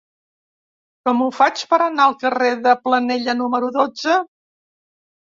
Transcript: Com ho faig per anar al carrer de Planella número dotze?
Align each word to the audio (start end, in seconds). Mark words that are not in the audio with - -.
Com 1.09 1.19
ho 1.25 1.27
faig 1.39 1.61
per 1.73 1.77
anar 1.87 2.07
al 2.11 2.15
carrer 2.23 2.47
de 2.63 2.73
Planella 2.87 3.37
número 3.43 3.71
dotze? 3.77 4.17